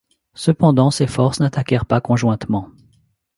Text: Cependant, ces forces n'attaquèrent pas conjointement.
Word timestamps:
Cependant, 0.33 0.89
ces 0.89 1.05
forces 1.05 1.39
n'attaquèrent 1.41 1.85
pas 1.85 2.01
conjointement. 2.01 2.71